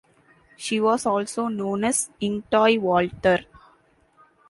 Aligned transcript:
She 0.57 0.79
was 0.79 1.05
also 1.05 1.47
known 1.49 1.83
as 1.83 2.09
Ying-tai 2.19 2.79
Walther. 2.79 3.45